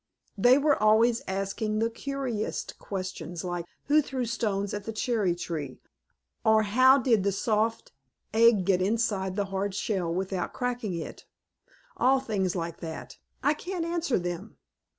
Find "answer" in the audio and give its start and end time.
13.85-14.17